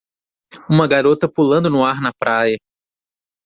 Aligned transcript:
Uma 0.67 0.87
garota 0.87 1.29
pulando 1.31 1.69
no 1.69 1.85
ar 1.85 2.01
na 2.01 2.11
praia. 2.11 2.57